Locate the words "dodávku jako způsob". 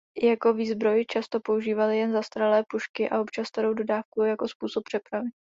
3.73-4.83